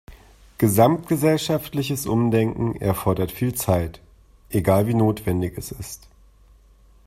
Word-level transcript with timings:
Gesamtgesellschaftliches 0.57 2.07
Umdenken 2.07 2.73
erfordert 2.77 3.31
viel 3.31 3.53
Zeit, 3.53 4.01
egal 4.49 4.87
wie 4.87 4.95
notwendig 4.95 5.55
es 5.59 5.71
ist. 5.71 6.07